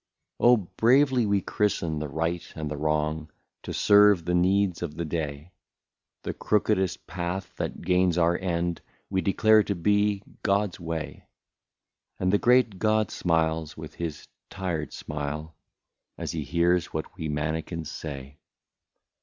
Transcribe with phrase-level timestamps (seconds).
[0.39, 0.57] Oh!
[0.57, 3.29] bravely we christen the right and the wrong,
[3.61, 5.51] To serve the needs of the day;
[6.23, 11.27] The crookedest path that gains our end We declare to be God's way;
[12.19, 15.53] And the great God smiles with his tired smile,
[16.17, 18.39] As he hears what we mannikins say.